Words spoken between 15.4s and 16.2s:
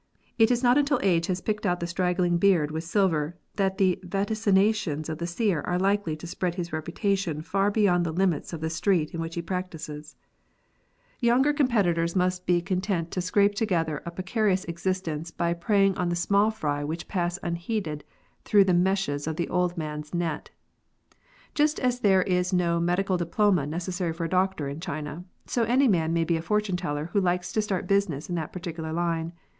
preying on the